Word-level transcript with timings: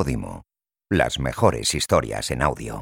Podimo. 0.00 0.44
Las 0.90 1.20
mejores 1.20 1.74
historias 1.74 2.30
en 2.30 2.40
audio. 2.40 2.80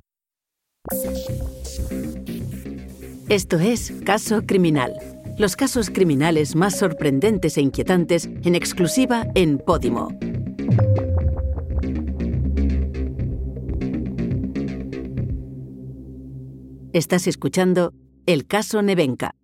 Esto 3.29 3.59
es 3.59 3.93
Caso 4.07 4.43
Criminal. 4.47 4.93
Los 5.37 5.57
casos 5.57 5.91
criminales 5.91 6.55
más 6.55 6.79
sorprendentes 6.79 7.59
e 7.59 7.61
inquietantes 7.61 8.27
en 8.27 8.55
exclusiva 8.55 9.27
en 9.35 9.59
Podimo. 9.59 10.17
Estás 16.93 17.27
escuchando 17.27 17.95
El 18.27 18.47
caso 18.47 18.81
Nevenka. 18.81 19.35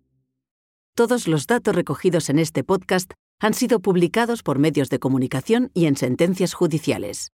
Todos 0.95 1.27
los 1.27 1.45
datos 1.45 1.75
recogidos 1.75 2.29
en 2.29 2.39
este 2.39 2.63
podcast 2.63 3.11
han 3.41 3.53
sido 3.53 3.81
publicados 3.81 4.43
por 4.43 4.59
medios 4.59 4.89
de 4.89 4.99
comunicación 4.99 5.71
y 5.73 5.87
en 5.87 5.97
sentencias 5.97 6.53
judiciales. 6.53 7.34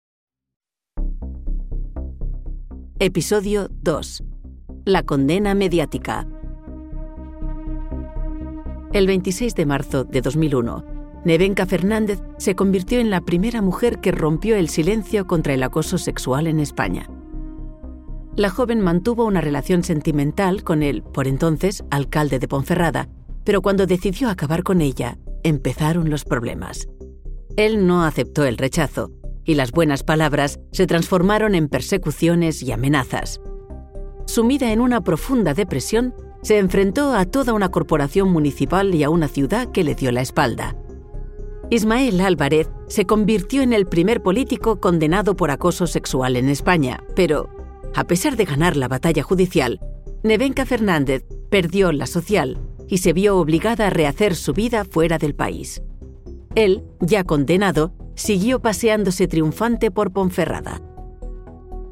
Episodio 3.00 3.70
2. 3.84 4.24
La 4.86 5.04
condena 5.04 5.54
mediática. 5.54 6.28
El 8.92 9.06
26 9.06 9.54
de 9.54 9.66
marzo 9.68 10.04
de 10.04 10.22
2001, 10.22 10.84
Nevenka 11.23 11.68
Fernández 11.68 12.23
se 12.40 12.56
convirtió 12.56 13.00
en 13.00 13.12
la 13.12 13.22
primera 13.22 13.62
mujer 13.62 14.00
que 14.00 14.12
rompió 14.12 14.56
el 14.56 14.68
silencio 14.68 15.28
contra 15.28 15.54
el 15.54 15.62
acoso 15.62 16.00
sexual 16.00 16.48
en 16.48 16.60
España. 16.60 17.08
La 18.36 18.50
joven 18.50 18.82
mantuvo 18.82 19.26
una 19.26 19.42
relación 19.42 19.84
sentimental 19.84 20.64
con 20.64 20.82
el, 20.82 21.04
por 21.04 21.28
entonces, 21.28 21.84
alcalde 21.92 22.40
de 22.40 22.48
Ponferrada, 22.48 23.09
pero 23.44 23.62
cuando 23.62 23.86
decidió 23.86 24.28
acabar 24.28 24.64
con 24.64 24.82
ella, 24.82 25.20
empezaron 25.44 26.09
los 26.09 26.26
problemas. 26.26 26.88
Él 27.58 27.86
no 27.86 28.04
aceptó 28.04 28.44
el 28.44 28.58
rechazo, 28.58 29.12
y 29.48 29.56
las 29.56 29.72
buenas 29.72 30.03
palabras 30.03 30.59
se 30.72 30.86
transformaron 30.86 31.56
en 31.56 31.70
persecuciones 31.70 32.62
y 32.62 32.72
amenazas. 32.72 33.42
Sumida 34.26 34.72
en 34.72 34.81
una 34.81 35.02
profunda 35.02 35.53
depresión, 35.53 36.14
se 36.44 36.59
enfrentó 36.59 37.14
a 37.14 37.26
toda 37.26 37.53
una 37.53 37.70
corporación 37.70 38.30
municipal 38.30 38.94
y 38.94 39.03
a 39.03 39.09
una 39.09 39.28
ciudad 39.28 39.72
que 39.72 39.84
le 39.84 39.95
dio 39.95 40.12
la 40.12 40.22
espalda. 40.22 40.75
Ismael 41.70 42.22
Álvarez 42.22 42.70
se 42.88 43.06
convirtió 43.06 43.62
en 43.62 43.73
el 43.73 43.88
primer 43.88 44.22
político 44.22 44.80
condenado 44.80 45.36
por 45.36 45.50
acoso 45.50 45.88
sexual 45.88 46.36
en 46.36 46.50
España, 46.50 47.03
pero, 47.16 47.50
a 47.95 48.03
pesar 48.03 48.36
de 48.36 48.45
ganar 48.45 48.78
la 48.78 48.88
batalla 48.88 49.23
judicial, 49.23 49.80
Nevenka 50.23 50.66
Fernández 50.66 51.25
perdió 51.50 51.92
la 51.94 52.06
social 52.06 52.59
y 52.88 53.00
se 53.00 53.14
vio 53.14 53.38
obligada 53.38 53.88
a 53.88 53.90
rehacer 53.90 54.36
su 54.36 54.53
vida 54.53 54.84
fuera 54.86 55.18
del 55.18 55.36
país. 55.36 55.81
Él, 56.56 56.84
ya 57.00 57.23
condenado, 57.23 57.94
siguió 58.18 58.60
paseándose 58.60 59.28
triunfante 59.28 59.92
por 59.92 60.12
Ponferrada. 60.12 60.82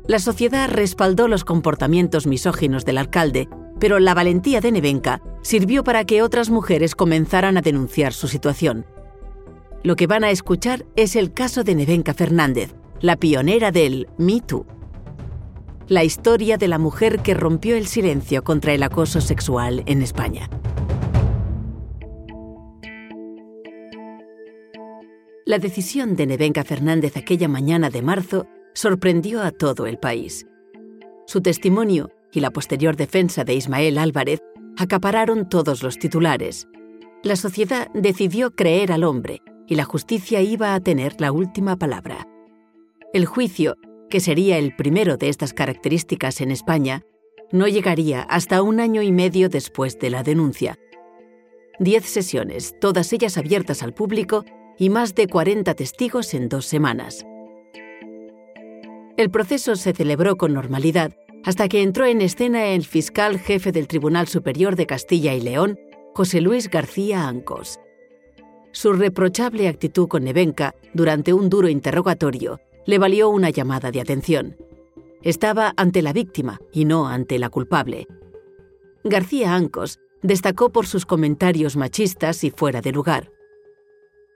La 0.07 0.19
sociedad 0.19 0.69
respaldó 0.69 1.27
los 1.27 1.45
comportamientos 1.45 2.27
misóginos 2.27 2.83
del 2.83 2.97
alcalde, 2.97 3.47
pero 3.79 3.99
la 3.99 4.13
valentía 4.13 4.59
de 4.59 4.71
Nevenka 4.71 5.21
sirvió 5.41 5.83
para 5.83 6.03
que 6.03 6.21
otras 6.21 6.49
mujeres 6.49 6.95
comenzaran 6.95 7.57
a 7.57 7.61
denunciar 7.61 8.11
su 8.11 8.27
situación. 8.27 8.85
Lo 9.83 9.95
que 9.95 10.07
van 10.07 10.23
a 10.23 10.31
escuchar 10.31 10.85
es 10.95 11.15
el 11.15 11.31
caso 11.31 11.63
de 11.63 11.75
Nevenka 11.75 12.13
Fernández, 12.13 12.73
la 13.01 13.17
pionera 13.17 13.71
del 13.71 14.07
Me 14.17 14.41
Too. 14.41 14.65
La 15.87 16.03
historia 16.03 16.57
de 16.57 16.67
la 16.67 16.79
mujer 16.79 17.19
que 17.19 17.35
rompió 17.35 17.75
el 17.75 17.85
silencio 17.85 18.43
contra 18.43 18.73
el 18.73 18.81
acoso 18.81 19.21
sexual 19.21 19.83
en 19.85 20.01
España. 20.01 20.49
La 25.47 25.59
decisión 25.59 26.15
de 26.15 26.25
Nevenka 26.25 26.63
Fernández 26.63 27.17
aquella 27.17 27.47
mañana 27.47 27.91
de 27.91 28.01
marzo 28.01 28.47
sorprendió 28.73 29.43
a 29.43 29.51
todo 29.51 29.85
el 29.85 29.99
país. 29.99 30.47
Su 31.27 31.41
testimonio 31.41 32.09
y 32.31 32.39
la 32.39 32.49
posterior 32.49 32.95
defensa 32.95 33.43
de 33.43 33.53
Ismael 33.53 33.99
Álvarez 33.99 34.39
acapararon 34.75 35.47
todos 35.47 35.83
los 35.83 35.99
titulares. 35.99 36.67
La 37.21 37.35
sociedad 37.35 37.89
decidió 37.93 38.55
creer 38.55 38.91
al 38.91 39.03
hombre 39.03 39.43
y 39.67 39.75
la 39.75 39.83
justicia 39.83 40.41
iba 40.41 40.73
a 40.73 40.79
tener 40.79 41.21
la 41.21 41.31
última 41.31 41.75
palabra. 41.75 42.27
El 43.13 43.27
juicio, 43.27 43.75
que 44.09 44.21
sería 44.21 44.57
el 44.57 44.75
primero 44.75 45.15
de 45.15 45.29
estas 45.29 45.53
características 45.53 46.41
en 46.41 46.49
España, 46.49 47.03
no 47.51 47.67
llegaría 47.67 48.23
hasta 48.23 48.63
un 48.63 48.79
año 48.79 49.03
y 49.03 49.11
medio 49.11 49.47
después 49.49 49.99
de 49.99 50.09
la 50.09 50.23
denuncia. 50.23 50.79
Diez 51.79 52.05
sesiones, 52.05 52.73
todas 52.81 53.13
ellas 53.13 53.37
abiertas 53.37 53.83
al 53.83 53.93
público, 53.93 54.43
y 54.77 54.89
más 54.89 55.15
de 55.15 55.27
40 55.27 55.73
testigos 55.73 56.33
en 56.33 56.49
dos 56.49 56.65
semanas. 56.65 57.25
El 59.17 59.31
proceso 59.31 59.75
se 59.75 59.93
celebró 59.93 60.35
con 60.35 60.53
normalidad 60.53 61.13
hasta 61.45 61.69
que 61.69 61.83
entró 61.83 62.05
en 62.05 62.21
escena 62.21 62.65
el 62.67 62.85
fiscal 62.85 63.39
jefe 63.39 63.71
del 63.71 63.87
Tribunal 63.87 64.27
Superior 64.27 64.75
de 64.75 64.87
Castilla 64.87 65.33
y 65.33 65.41
León, 65.41 65.79
José 66.13 66.41
Luis 66.41 66.69
García 66.69 67.27
Ancos. 67.27 67.79
Su 68.71 68.93
reprochable 68.93 69.67
actitud 69.67 70.07
con 70.07 70.23
Nevenka 70.23 70.75
durante 70.93 71.33
un 71.33 71.49
duro 71.49 71.69
interrogatorio 71.69 72.59
le 72.85 72.97
valió 72.97 73.29
una 73.29 73.49
llamada 73.49 73.91
de 73.91 74.01
atención. 74.01 74.57
Estaba 75.21 75.73
ante 75.77 76.01
la 76.01 76.13
víctima 76.13 76.59
y 76.73 76.85
no 76.85 77.07
ante 77.07 77.39
la 77.39 77.49
culpable. 77.49 78.07
García 79.03 79.55
Ancos 79.55 79.99
destacó 80.23 80.71
por 80.71 80.87
sus 80.87 81.05
comentarios 81.05 81.77
machistas 81.77 82.43
y 82.43 82.51
fuera 82.51 82.81
de 82.81 82.91
lugar. 82.91 83.31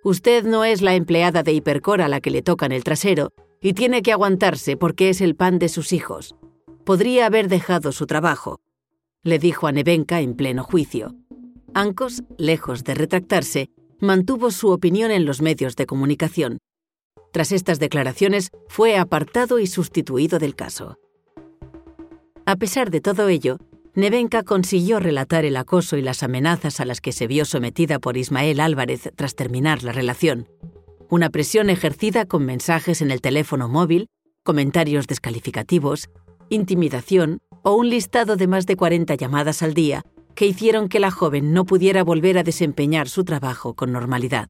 Usted 0.04 0.46
no 0.46 0.64
es 0.64 0.82
la 0.82 0.96
empleada 0.96 1.44
de 1.44 1.52
Hipercor 1.52 2.02
a 2.02 2.08
la 2.08 2.22
que 2.22 2.32
le 2.32 2.42
tocan 2.42 2.72
el 2.72 2.86
trasero 2.86 3.34
y 3.62 3.74
tiene 3.74 4.02
que 4.02 4.14
aguantarse 4.14 4.78
porque 4.78 5.10
es 5.10 5.20
el 5.20 5.36
pan 5.36 5.60
de 5.60 5.68
sus 5.68 5.92
hijos. 5.92 6.36
Podría 6.86 7.26
haber 7.26 7.50
dejado 7.50 7.92
su 7.92 8.08
trabajo, 8.08 8.62
le 9.24 9.40
dijo 9.40 9.68
a 9.68 9.74
Nevenka 9.74 10.22
en 10.22 10.36
pleno 10.36 10.64
juicio. 10.64 11.16
Ancos, 11.74 12.24
lejos 12.38 12.86
de 12.86 12.96
retractarse, 12.96 13.70
mantuvo 14.00 14.52
su 14.52 14.70
opinión 14.70 15.12
en 15.12 15.26
los 15.26 15.42
medios 15.42 15.76
de 15.76 15.86
comunicación. 15.86 16.60
Tras 17.34 17.52
estas 17.52 17.80
declaraciones, 17.80 18.50
fue 18.70 18.98
apartado 18.98 19.60
y 19.60 19.68
sustituido 19.68 20.40
del 20.40 20.56
caso. 20.56 20.98
A 22.46 22.56
pesar 22.56 22.90
de 22.90 23.02
todo 23.02 23.28
ello, 23.28 23.58
Nevenka 24.00 24.44
consiguió 24.44 25.00
relatar 25.00 25.44
el 25.44 25.58
acoso 25.58 25.98
y 25.98 26.02
las 26.02 26.24
amenazas 26.24 26.80
a 26.80 26.86
las 26.86 27.02
que 27.02 27.12
se 27.12 27.28
vio 27.28 27.44
sometida 27.44 28.00
por 28.00 28.16
Ismael 28.16 28.62
Álvarez 28.62 29.12
tras 29.16 29.36
terminar 29.36 29.84
la 29.84 29.92
relación. 29.92 30.48
Una 31.10 31.30
presión 31.30 31.70
ejercida 31.70 32.26
con 32.26 32.46
mensajes 32.46 33.02
en 33.02 33.12
el 33.12 33.20
teléfono 33.20 33.68
móvil, 33.68 34.08
comentarios 34.44 35.06
descalificativos, 35.06 36.10
intimidación 36.50 37.40
o 37.62 37.74
un 37.74 37.90
listado 37.90 38.38
de 38.38 38.48
más 38.48 38.66
de 38.66 38.78
40 38.78 39.16
llamadas 39.16 39.62
al 39.62 39.74
día 39.74 40.04
que 40.34 40.46
hicieron 40.46 40.88
que 40.88 41.02
la 41.02 41.12
joven 41.12 41.52
no 41.52 41.66
pudiera 41.66 42.02
volver 42.04 42.38
a 42.38 42.44
desempeñar 42.44 43.10
su 43.10 43.26
trabajo 43.26 43.74
con 43.74 43.92
normalidad. 43.92 44.48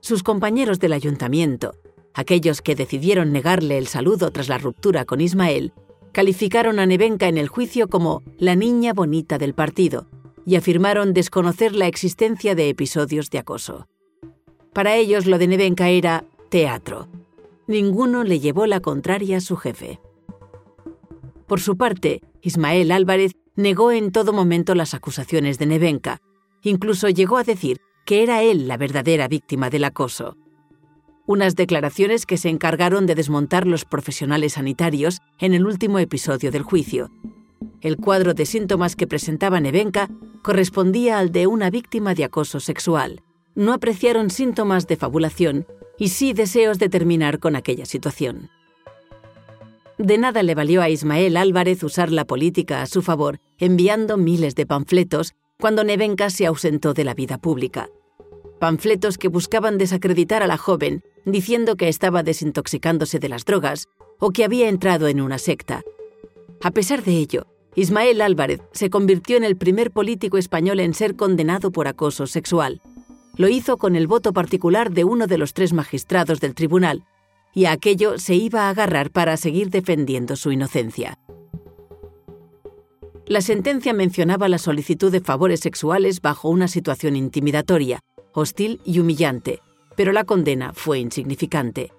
Sus 0.00 0.24
compañeros 0.24 0.80
del 0.80 0.92
ayuntamiento, 0.92 1.74
aquellos 2.14 2.62
que 2.62 2.74
decidieron 2.74 3.32
negarle 3.32 3.78
el 3.78 3.86
saludo 3.86 4.32
tras 4.32 4.48
la 4.48 4.58
ruptura 4.58 5.04
con 5.04 5.20
Ismael, 5.20 5.72
calificaron 6.16 6.78
a 6.78 6.86
Nevenka 6.86 7.28
en 7.28 7.36
el 7.36 7.48
juicio 7.48 7.90
como 7.90 8.22
la 8.38 8.56
niña 8.56 8.94
bonita 8.94 9.36
del 9.36 9.52
partido 9.52 10.06
y 10.46 10.56
afirmaron 10.56 11.12
desconocer 11.12 11.74
la 11.74 11.88
existencia 11.88 12.54
de 12.54 12.70
episodios 12.70 13.28
de 13.28 13.36
acoso. 13.36 13.86
Para 14.72 14.96
ellos 14.96 15.26
lo 15.26 15.36
de 15.36 15.46
Nevenka 15.46 15.90
era 15.90 16.24
teatro. 16.48 17.06
Ninguno 17.66 18.24
le 18.24 18.40
llevó 18.40 18.64
la 18.64 18.80
contraria 18.80 19.36
a 19.36 19.40
su 19.42 19.56
jefe. 19.56 20.00
Por 21.46 21.60
su 21.60 21.76
parte, 21.76 22.22
Ismael 22.40 22.92
Álvarez 22.92 23.32
negó 23.54 23.92
en 23.92 24.10
todo 24.10 24.32
momento 24.32 24.74
las 24.74 24.94
acusaciones 24.94 25.58
de 25.58 25.66
Nevenka. 25.66 26.22
Incluso 26.62 27.10
llegó 27.10 27.36
a 27.36 27.44
decir 27.44 27.82
que 28.06 28.22
era 28.22 28.42
él 28.42 28.68
la 28.68 28.78
verdadera 28.78 29.28
víctima 29.28 29.68
del 29.68 29.84
acoso 29.84 30.38
unas 31.26 31.56
declaraciones 31.56 32.24
que 32.24 32.36
se 32.36 32.48
encargaron 32.48 33.06
de 33.06 33.14
desmontar 33.14 33.66
los 33.66 33.84
profesionales 33.84 34.54
sanitarios 34.54 35.20
en 35.38 35.54
el 35.54 35.66
último 35.66 35.98
episodio 35.98 36.50
del 36.50 36.62
juicio. 36.62 37.10
El 37.80 37.96
cuadro 37.96 38.32
de 38.32 38.46
síntomas 38.46 38.96
que 38.96 39.06
presentaba 39.06 39.60
Nevenka 39.60 40.08
correspondía 40.42 41.18
al 41.18 41.32
de 41.32 41.46
una 41.46 41.70
víctima 41.70 42.14
de 42.14 42.24
acoso 42.24 42.60
sexual. 42.60 43.22
No 43.54 43.72
apreciaron 43.72 44.30
síntomas 44.30 44.86
de 44.86 44.96
fabulación 44.96 45.66
y 45.98 46.08
sí 46.08 46.32
deseos 46.32 46.78
de 46.78 46.88
terminar 46.88 47.38
con 47.38 47.56
aquella 47.56 47.86
situación. 47.86 48.50
De 49.98 50.18
nada 50.18 50.42
le 50.42 50.54
valió 50.54 50.82
a 50.82 50.90
Ismael 50.90 51.36
Álvarez 51.36 51.82
usar 51.82 52.12
la 52.12 52.26
política 52.26 52.82
a 52.82 52.86
su 52.86 53.00
favor, 53.00 53.38
enviando 53.58 54.18
miles 54.18 54.54
de 54.54 54.66
panfletos 54.66 55.34
cuando 55.58 55.84
Nevenka 55.84 56.28
se 56.28 56.44
ausentó 56.44 56.92
de 56.92 57.04
la 57.04 57.14
vida 57.14 57.38
pública. 57.38 57.88
Panfletos 58.58 59.18
que 59.18 59.28
buscaban 59.28 59.76
desacreditar 59.76 60.42
a 60.42 60.46
la 60.46 60.56
joven 60.56 61.02
diciendo 61.24 61.76
que 61.76 61.88
estaba 61.88 62.22
desintoxicándose 62.22 63.18
de 63.18 63.28
las 63.28 63.44
drogas 63.44 63.88
o 64.18 64.30
que 64.30 64.44
había 64.44 64.68
entrado 64.68 65.08
en 65.08 65.20
una 65.20 65.38
secta. 65.38 65.82
A 66.62 66.70
pesar 66.70 67.02
de 67.02 67.12
ello, 67.12 67.46
Ismael 67.74 68.22
Álvarez 68.22 68.62
se 68.72 68.88
convirtió 68.88 69.36
en 69.36 69.44
el 69.44 69.56
primer 69.56 69.90
político 69.90 70.38
español 70.38 70.80
en 70.80 70.94
ser 70.94 71.16
condenado 71.16 71.70
por 71.70 71.88
acoso 71.88 72.26
sexual. 72.26 72.80
Lo 73.36 73.48
hizo 73.48 73.76
con 73.76 73.96
el 73.96 74.06
voto 74.06 74.32
particular 74.32 74.90
de 74.90 75.04
uno 75.04 75.26
de 75.26 75.36
los 75.36 75.52
tres 75.52 75.74
magistrados 75.74 76.40
del 76.40 76.54
tribunal 76.54 77.04
y 77.52 77.66
a 77.66 77.72
aquello 77.72 78.18
se 78.18 78.34
iba 78.34 78.62
a 78.62 78.70
agarrar 78.70 79.10
para 79.10 79.36
seguir 79.36 79.68
defendiendo 79.68 80.36
su 80.36 80.52
inocencia. 80.52 81.18
La 83.26 83.40
sentencia 83.40 83.92
mencionaba 83.92 84.48
la 84.48 84.58
solicitud 84.58 85.10
de 85.10 85.20
favores 85.20 85.60
sexuales 85.60 86.22
bajo 86.22 86.48
una 86.48 86.68
situación 86.68 87.16
intimidatoria, 87.16 88.00
hostil 88.36 88.80
y 88.84 89.00
humillante, 89.00 89.62
pero 89.96 90.12
la 90.12 90.24
condena 90.24 90.72
fue 90.74 90.98
insignificante. 90.98 91.90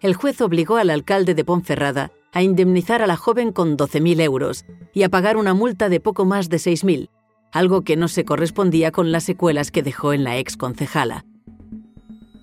El 0.00 0.14
juez 0.14 0.40
obligó 0.40 0.76
al 0.76 0.88
alcalde 0.88 1.34
de 1.34 1.44
Ponferrada 1.44 2.12
a 2.32 2.42
indemnizar 2.42 3.02
a 3.02 3.06
la 3.06 3.16
joven 3.16 3.52
con 3.52 3.76
12.000 3.76 4.20
euros 4.22 4.64
y 4.94 5.02
a 5.02 5.10
pagar 5.10 5.36
una 5.36 5.52
multa 5.52 5.90
de 5.90 6.00
poco 6.00 6.24
más 6.24 6.48
de 6.48 6.56
6.000, 6.56 7.10
algo 7.52 7.82
que 7.82 7.96
no 7.96 8.08
se 8.08 8.24
correspondía 8.24 8.90
con 8.90 9.12
las 9.12 9.24
secuelas 9.24 9.70
que 9.70 9.82
dejó 9.82 10.14
en 10.14 10.24
la 10.24 10.38
ex 10.38 10.56
concejala. 10.56 11.26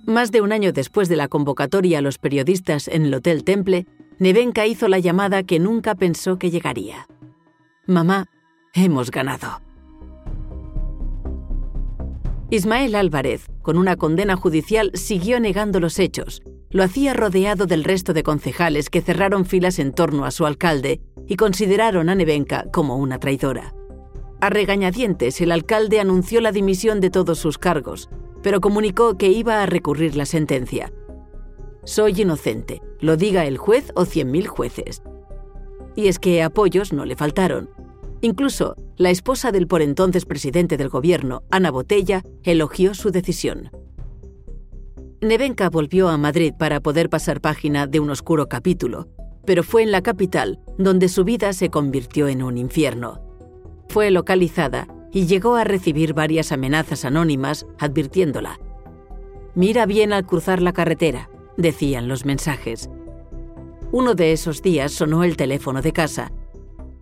Más 0.06 0.31
de 0.31 0.41
un 0.41 0.51
año 0.51 0.71
después 0.71 1.09
de 1.09 1.15
la 1.15 1.27
convocatoria 1.27 2.00
a 2.00 2.01
los 2.01 2.19
periodistas 2.19 2.88
en 2.88 3.06
el 3.06 3.13
Hotel 3.15 3.44
Temple, 3.44 3.88
Nevenka 4.19 4.68
hizo 4.68 4.88
la 4.88 5.00
llamada 5.00 5.41
que 5.41 5.59
nunca 5.59 5.95
pensó 5.95 6.38
que 6.38 6.51
llegaría. 6.51 7.07
Mamá, 7.88 8.27
hemos 8.74 9.09
ganado. 9.09 9.62
Ismael 12.53 12.94
Álvarez, 12.94 13.47
con 13.63 13.79
una 13.79 13.95
condena 13.95 14.35
judicial, 14.35 14.91
siguió 14.94 15.39
negando 15.39 15.79
los 15.79 15.97
hechos. 15.97 16.44
Lo 16.69 16.83
hacía 16.83 17.15
rodeado 17.15 17.65
del 17.65 17.83
resto 17.83 18.13
de 18.13 18.21
concejales 18.21 18.91
que 18.91 19.01
cerraron 19.01 19.47
filas 19.47 19.79
en 19.79 19.91
torno 19.91 20.23
a 20.23 20.29
su 20.29 20.45
alcalde 20.45 21.01
y 21.27 21.35
consideraron 21.35 22.09
a 22.09 22.15
Nevenka 22.15 22.65
como 22.71 22.97
una 22.97 23.17
traidora. 23.17 23.73
A 24.39 24.51
regañadientes, 24.51 25.41
el 25.41 25.51
alcalde 25.51 26.00
anunció 26.00 26.41
la 26.41 26.51
dimisión 26.51 27.00
de 27.00 27.09
todos 27.09 27.39
sus 27.39 27.57
cargos, 27.57 28.07
pero 28.44 28.61
comunicó 28.61 29.17
que 29.17 29.29
iba 29.29 29.63
a 29.63 29.65
recurrir 29.65 30.15
la 30.15 30.27
sentencia. 30.27 30.94
Soy 31.85 32.21
inocente, 32.21 32.83
lo 33.00 33.17
diga 33.17 33.47
el 33.47 33.57
juez 33.57 33.91
o 33.95 34.05
cien 34.05 34.29
mil 34.29 34.47
jueces. 34.47 35.01
Y 35.95 36.07
es 36.07 36.19
que 36.19 36.44
apoyos 36.44 36.94
no 36.94 37.05
le 37.05 37.15
faltaron. 37.15 37.71
Incluso 38.23 38.75
la 38.97 39.11
esposa 39.11 39.51
del 39.51 39.67
por 39.67 39.83
entonces 39.83 40.25
presidente 40.25 40.75
del 40.75 40.89
gobierno, 40.89 41.43
Ana 41.51 41.69
Botella, 41.69 42.23
elogió 42.41 42.95
su 42.95 43.11
decisión. 43.11 43.69
Nevenka 45.21 45.69
volvió 45.69 46.09
a 46.09 46.17
Madrid 46.17 46.53
para 46.57 46.79
poder 46.79 47.11
pasar 47.11 47.39
página 47.39 47.85
de 47.85 47.99
un 47.99 48.09
oscuro 48.09 48.49
capítulo, 48.49 49.07
pero 49.45 49.61
fue 49.61 49.83
en 49.83 49.91
la 49.91 50.01
capital 50.01 50.59
donde 50.79 51.07
su 51.07 51.23
vida 51.23 51.53
se 51.53 51.69
convirtió 51.69 52.27
en 52.27 52.41
un 52.41 52.57
infierno 52.57 53.23
fue 53.93 54.09
localizada 54.09 54.87
y 55.11 55.27
llegó 55.27 55.55
a 55.55 55.63
recibir 55.63 56.15
varias 56.15 56.51
amenazas 56.51 57.05
anónimas 57.05 57.67
advirtiéndola. 57.77 58.59
Mira 59.53 59.85
bien 59.85 60.11
al 60.13 60.25
cruzar 60.25 60.63
la 60.63 60.73
carretera, 60.73 61.29
decían 61.57 62.07
los 62.07 62.25
mensajes. 62.25 62.89
Uno 63.91 64.15
de 64.15 64.31
esos 64.31 64.63
días 64.63 64.93
sonó 64.93 65.23
el 65.23 65.37
teléfono 65.37 65.83
de 65.83 65.93
casa. 65.93 66.31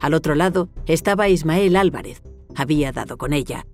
Al 0.01 0.15
otro 0.15 0.33
lado 0.33 0.67
estaba 0.87 1.29
Ismael 1.29 1.75
Álvarez. 1.75 2.23
Había 2.55 2.91
dado 2.91 3.17
con 3.17 3.33
ella. 3.33 3.67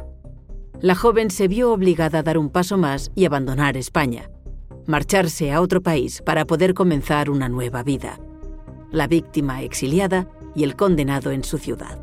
La 0.81 0.93
joven 0.93 1.31
se 1.31 1.47
vio 1.47 1.71
obligada 1.71 2.19
a 2.19 2.23
dar 2.23 2.37
un 2.37 2.49
paso 2.49 2.77
más 2.77 3.11
y 3.15 3.25
abandonar 3.25 3.77
España, 3.77 4.29
marcharse 4.85 5.51
a 5.51 5.61
otro 5.61 5.81
país 5.81 6.21
para 6.21 6.45
poder 6.45 6.73
comenzar 6.75 7.29
una 7.29 7.49
nueva 7.49 7.81
vida. 7.81 8.19
La 8.91 9.07
víctima 9.07 9.63
exiliada 9.63 10.27
y 10.53 10.63
el 10.63 10.75
condenado 10.75 11.31
en 11.31 11.43
su 11.43 11.57
ciudad. 11.57 11.99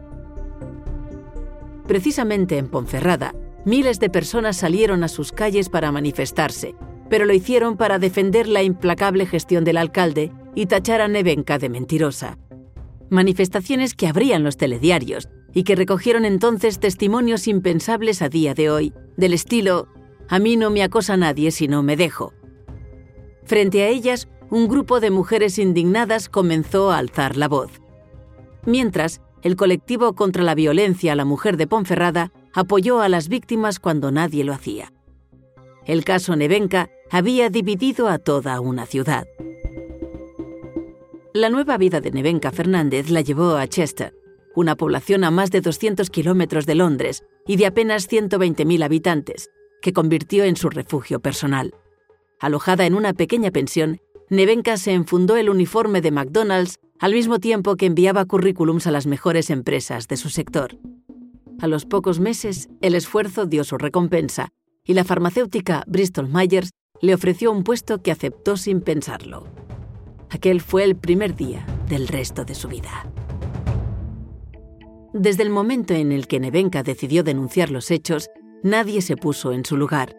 Precisamente 1.86 2.56
en 2.56 2.68
Ponferrada, 2.68 3.34
miles 3.64 4.00
de 4.00 4.08
personas 4.08 4.56
salieron 4.56 5.04
a 5.04 5.08
sus 5.08 5.32
calles 5.32 5.68
para 5.68 5.92
manifestarse, 5.92 6.74
pero 7.10 7.26
lo 7.26 7.34
hicieron 7.34 7.76
para 7.76 7.98
defender 7.98 8.48
la 8.48 8.62
implacable 8.62 9.26
gestión 9.26 9.64
del 9.64 9.76
alcalde 9.76 10.32
y 10.54 10.66
tachar 10.66 11.02
a 11.02 11.08
Nevenka 11.08 11.58
de 11.58 11.68
mentirosa. 11.68 12.38
Manifestaciones 13.10 13.94
que 13.94 14.06
abrían 14.06 14.44
los 14.44 14.56
telediarios 14.56 15.28
y 15.52 15.64
que 15.64 15.76
recogieron 15.76 16.24
entonces 16.24 16.80
testimonios 16.80 17.46
impensables 17.46 18.22
a 18.22 18.28
día 18.28 18.54
de 18.54 18.70
hoy, 18.70 18.92
del 19.16 19.34
estilo 19.34 19.88
A 20.28 20.38
mí 20.38 20.56
no 20.56 20.70
me 20.70 20.82
acosa 20.82 21.16
nadie 21.16 21.50
si 21.50 21.68
no 21.68 21.82
me 21.82 21.96
dejo. 21.96 22.32
Frente 23.44 23.82
a 23.82 23.88
ellas, 23.88 24.28
un 24.50 24.68
grupo 24.68 25.00
de 25.00 25.10
mujeres 25.10 25.58
indignadas 25.58 26.28
comenzó 26.28 26.90
a 26.90 26.98
alzar 26.98 27.36
la 27.36 27.48
voz. 27.48 27.70
Mientras, 28.66 29.20
el 29.42 29.56
colectivo 29.56 30.14
contra 30.14 30.42
la 30.42 30.54
violencia 30.54 31.12
a 31.12 31.16
la 31.16 31.26
mujer 31.26 31.56
de 31.58 31.66
Ponferrada 31.66 32.32
apoyó 32.54 33.00
a 33.00 33.08
las 33.10 33.28
víctimas 33.28 33.78
cuando 33.78 34.10
nadie 34.10 34.44
lo 34.44 34.54
hacía. 34.54 34.92
El 35.84 36.04
caso 36.04 36.34
Nevenka 36.34 36.88
había 37.10 37.50
dividido 37.50 38.08
a 38.08 38.18
toda 38.18 38.58
una 38.60 38.86
ciudad. 38.86 39.26
La 41.36 41.50
nueva 41.50 41.76
vida 41.78 42.00
de 42.00 42.12
Nevenka 42.12 42.52
Fernández 42.52 43.10
la 43.10 43.20
llevó 43.20 43.56
a 43.56 43.66
Chester, 43.66 44.16
una 44.54 44.76
población 44.76 45.24
a 45.24 45.32
más 45.32 45.50
de 45.50 45.62
200 45.62 46.08
kilómetros 46.08 46.64
de 46.64 46.76
Londres 46.76 47.24
y 47.48 47.56
de 47.56 47.66
apenas 47.66 48.08
120.000 48.08 48.84
habitantes, 48.84 49.50
que 49.82 49.92
convirtió 49.92 50.44
en 50.44 50.54
su 50.54 50.70
refugio 50.70 51.18
personal. 51.18 51.74
Alojada 52.38 52.86
en 52.86 52.94
una 52.94 53.14
pequeña 53.14 53.50
pensión, 53.50 54.00
Nevenka 54.30 54.76
se 54.76 54.92
enfundó 54.92 55.36
el 55.36 55.50
uniforme 55.50 56.00
de 56.00 56.12
McDonald's 56.12 56.76
al 57.00 57.14
mismo 57.14 57.40
tiempo 57.40 57.74
que 57.74 57.86
enviaba 57.86 58.24
currículums 58.26 58.86
a 58.86 58.92
las 58.92 59.08
mejores 59.08 59.50
empresas 59.50 60.06
de 60.06 60.16
su 60.16 60.30
sector. 60.30 60.78
A 61.60 61.66
los 61.66 61.84
pocos 61.84 62.20
meses, 62.20 62.68
el 62.80 62.94
esfuerzo 62.94 63.46
dio 63.46 63.64
su 63.64 63.76
recompensa 63.76 64.50
y 64.84 64.94
la 64.94 65.02
farmacéutica 65.02 65.82
Bristol 65.88 66.28
Myers 66.28 66.70
le 67.00 67.12
ofreció 67.12 67.50
un 67.50 67.64
puesto 67.64 68.02
que 68.02 68.12
aceptó 68.12 68.56
sin 68.56 68.80
pensarlo. 68.80 69.63
Aquel 70.34 70.60
fue 70.60 70.82
el 70.82 70.96
primer 70.96 71.36
día 71.36 71.64
del 71.88 72.08
resto 72.08 72.44
de 72.44 72.56
su 72.56 72.66
vida. 72.66 73.06
Desde 75.12 75.44
el 75.44 75.50
momento 75.50 75.94
en 75.94 76.10
el 76.10 76.26
que 76.26 76.40
Nevenka 76.40 76.82
decidió 76.82 77.22
denunciar 77.22 77.70
los 77.70 77.92
hechos, 77.92 78.28
nadie 78.64 79.00
se 79.00 79.16
puso 79.16 79.52
en 79.52 79.64
su 79.64 79.76
lugar. 79.76 80.16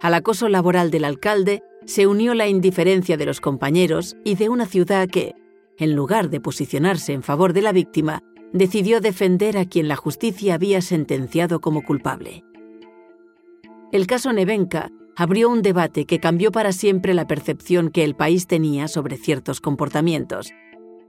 Al 0.00 0.14
acoso 0.14 0.48
laboral 0.48 0.90
del 0.90 1.04
alcalde 1.04 1.62
se 1.84 2.06
unió 2.06 2.32
la 2.32 2.48
indiferencia 2.48 3.18
de 3.18 3.26
los 3.26 3.42
compañeros 3.42 4.16
y 4.24 4.36
de 4.36 4.48
una 4.48 4.64
ciudad 4.64 5.10
que, 5.10 5.34
en 5.76 5.94
lugar 5.94 6.30
de 6.30 6.40
posicionarse 6.40 7.12
en 7.12 7.22
favor 7.22 7.52
de 7.52 7.60
la 7.60 7.72
víctima, 7.72 8.22
decidió 8.54 9.02
defender 9.02 9.58
a 9.58 9.66
quien 9.66 9.88
la 9.88 9.96
justicia 9.96 10.54
había 10.54 10.80
sentenciado 10.80 11.60
como 11.60 11.84
culpable. 11.84 12.44
El 13.92 14.06
caso 14.06 14.32
Nevenka 14.32 14.90
abrió 15.16 15.48
un 15.48 15.62
debate 15.62 16.06
que 16.06 16.20
cambió 16.20 16.50
para 16.52 16.72
siempre 16.72 17.14
la 17.14 17.26
percepción 17.26 17.90
que 17.90 18.04
el 18.04 18.14
país 18.14 18.46
tenía 18.46 18.88
sobre 18.88 19.16
ciertos 19.16 19.60
comportamientos. 19.60 20.52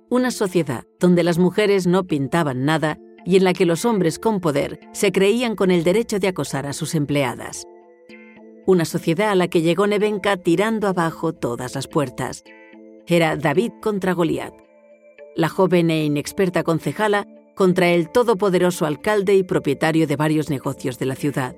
Una 0.10 0.32
sociedad 0.32 0.86
donde 1.00 1.24
las 1.24 1.39
mujeres 1.39 1.88
no 1.88 2.03
pintaban 2.03 2.65
nada 2.65 3.00
y 3.25 3.38
en 3.38 3.44
la 3.44 3.53
que 3.53 3.65
los 3.65 3.86
hombres 3.86 4.20
con 4.20 4.39
poder 4.39 4.79
se 4.94 5.12
creían 5.12 5.56
con 5.56 5.72
el 5.72 5.84
derecho 5.84 6.20
de 6.20 6.27
acosar 6.27 6.68
a 6.68 6.74
sus 6.74 6.94
empleadas. 6.94 7.65
Una 8.68 8.86
sociedad 8.86 9.32
a 9.32 9.36
la 9.36 9.48
que 9.48 9.62
llegó 9.62 9.88
Nevenka 9.88 10.38
tirando 10.38 10.88
abajo 10.88 11.34
todas 11.34 11.75
las 11.75 11.88
puertas, 11.88 12.44
era 13.08 13.36
David 13.36 13.74
contra 13.82 14.13
Goliat. 14.13 14.53
La 15.36 15.50
joven 15.50 15.91
e 15.91 16.06
inexperta 16.06 16.63
concejala 16.63 17.27
contra 17.56 17.89
el 17.89 18.10
todopoderoso 18.10 18.86
alcalde 18.86 19.36
y 19.36 19.44
propietario 19.44 20.08
de 20.08 20.15
varios 20.15 20.50
negocios 20.50 20.98
de 20.98 21.06
la 21.06 21.15
ciudad. 21.15 21.56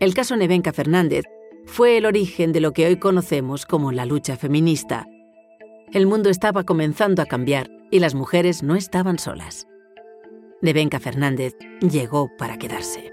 El 0.00 0.14
caso 0.14 0.36
Nevenka 0.36 0.72
Fernández 0.72 1.24
fue 1.68 1.96
el 1.98 2.06
origen 2.06 2.52
de 2.52 2.60
lo 2.60 2.72
que 2.72 2.86
hoy 2.86 2.96
conocemos 2.96 3.66
como 3.66 3.92
la 3.92 4.06
lucha 4.06 4.36
feminista. 4.36 5.06
El 5.92 6.06
mundo 6.06 6.30
estaba 6.30 6.64
comenzando 6.64 7.22
a 7.22 7.26
cambiar 7.26 7.70
y 7.90 8.00
las 8.00 8.14
mujeres 8.14 8.62
no 8.62 8.74
estaban 8.74 9.18
solas. 9.18 9.66
Nevenka 10.60 10.98
Fernández 10.98 11.54
llegó 11.80 12.30
para 12.36 12.58
quedarse. 12.58 13.12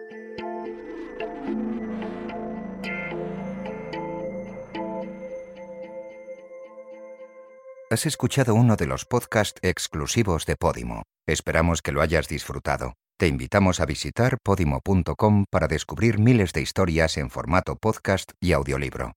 Has 7.92 8.06
escuchado 8.06 8.56
uno 8.56 8.76
de 8.76 8.88
los 8.88 9.06
podcasts 9.06 9.60
exclusivos 9.62 10.46
de 10.46 10.56
Podimo. 10.56 11.04
Esperamos 11.28 11.82
que 11.82 11.92
lo 11.92 12.02
hayas 12.02 12.28
disfrutado. 12.28 12.94
Te 13.18 13.28
invitamos 13.28 13.80
a 13.80 13.86
visitar 13.86 14.40
podimo.com 14.44 15.46
para 15.50 15.68
descubrir 15.68 16.20
miles 16.20 16.52
de 16.52 16.62
historias 16.62 17.16
en 17.16 17.30
formato 17.30 17.78
podcast 17.78 18.34
y 18.42 18.52
audiolibro. 18.52 19.14